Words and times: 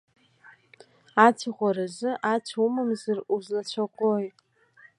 Ацәаӷәаразы 1.25 2.11
ацә 2.33 2.55
умамзар, 2.65 3.17
узлацәаӷәои? 3.33 4.27